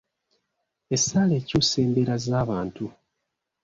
[0.95, 2.85] Essaala ekyusa embeera z'abantu.